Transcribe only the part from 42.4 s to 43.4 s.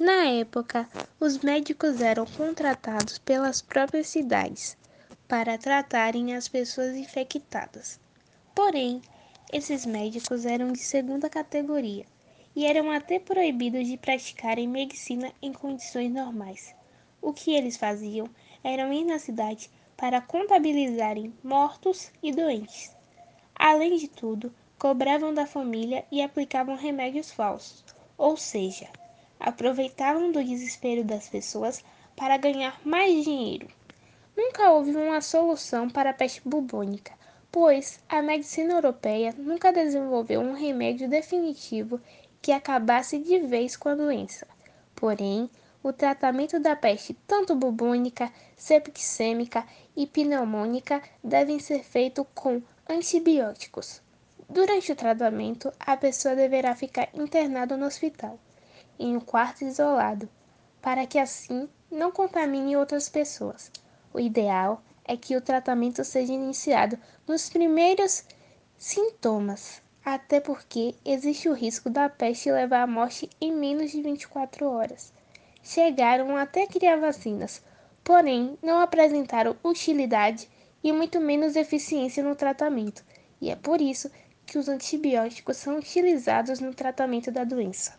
que acabasse de